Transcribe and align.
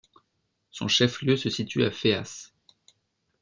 Son 0.71 0.87
chef-lieu 0.87 1.37
se 1.37 1.51
situe 1.51 1.83
à 1.83 1.91
Féas. 1.91 2.55